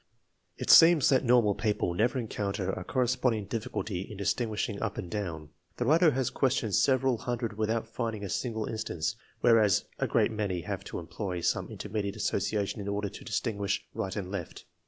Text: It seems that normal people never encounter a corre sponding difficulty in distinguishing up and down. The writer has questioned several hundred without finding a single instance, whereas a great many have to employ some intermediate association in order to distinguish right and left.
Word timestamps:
It 0.57 0.71
seems 0.71 1.09
that 1.09 1.23
normal 1.23 1.53
people 1.53 1.93
never 1.93 2.17
encounter 2.17 2.71
a 2.71 2.83
corre 2.83 3.05
sponding 3.05 3.47
difficulty 3.47 4.01
in 4.01 4.17
distinguishing 4.17 4.81
up 4.81 4.97
and 4.97 5.11
down. 5.11 5.49
The 5.77 5.85
writer 5.85 6.09
has 6.09 6.31
questioned 6.31 6.73
several 6.73 7.19
hundred 7.19 7.55
without 7.55 7.87
finding 7.87 8.23
a 8.23 8.29
single 8.29 8.65
instance, 8.65 9.15
whereas 9.41 9.85
a 9.99 10.07
great 10.07 10.31
many 10.31 10.61
have 10.61 10.83
to 10.85 10.97
employ 10.97 11.41
some 11.41 11.69
intermediate 11.69 12.15
association 12.15 12.81
in 12.81 12.87
order 12.87 13.09
to 13.09 13.23
distinguish 13.23 13.85
right 13.93 14.15
and 14.15 14.31
left. 14.31 14.65